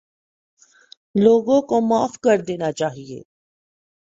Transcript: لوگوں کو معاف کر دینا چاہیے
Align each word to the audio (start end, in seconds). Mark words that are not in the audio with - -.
لوگوں 1.15 1.61
کو 1.61 1.81
معاف 1.81 2.17
کر 2.19 2.41
دینا 2.47 2.71
چاہیے 2.71 3.21